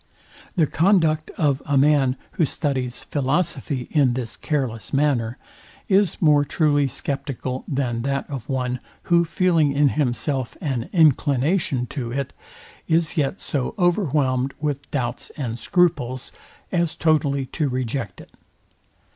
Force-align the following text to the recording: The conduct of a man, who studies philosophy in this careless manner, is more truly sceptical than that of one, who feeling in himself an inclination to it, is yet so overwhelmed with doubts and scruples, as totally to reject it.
The 0.55 0.65
conduct 0.65 1.29
of 1.37 1.61
a 1.63 1.77
man, 1.77 2.15
who 2.31 2.43
studies 2.43 3.03
philosophy 3.03 3.87
in 3.91 4.13
this 4.13 4.35
careless 4.35 4.93
manner, 4.93 5.37
is 5.87 6.19
more 6.19 6.43
truly 6.43 6.87
sceptical 6.87 7.63
than 7.67 8.01
that 8.01 8.27
of 8.27 8.49
one, 8.49 8.79
who 9.13 9.23
feeling 9.25 9.73
in 9.73 9.89
himself 9.89 10.57
an 10.59 10.89
inclination 10.91 11.85
to 11.85 12.11
it, 12.11 12.33
is 12.87 13.15
yet 13.15 13.39
so 13.41 13.75
overwhelmed 13.77 14.55
with 14.59 14.89
doubts 14.89 15.29
and 15.37 15.59
scruples, 15.59 16.31
as 16.71 16.95
totally 16.95 17.45
to 17.45 17.69
reject 17.69 18.19
it. 18.19 18.31